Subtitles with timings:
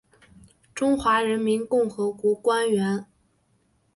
[0.73, 3.05] 中华人民共和国官员。